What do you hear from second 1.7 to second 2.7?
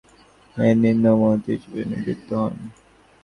নিযুক্ত হন।